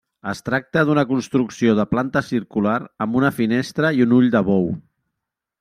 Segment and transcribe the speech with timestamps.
[0.29, 4.71] Es tracta d'una construcció de planta circular amb una finestra i un ull de bou.